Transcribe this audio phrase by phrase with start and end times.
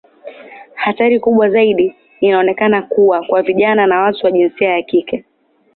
[0.75, 5.25] Hatari kubwa zaidi inaonekana kuwa kwa vijana na watu wa jinsia ya kike.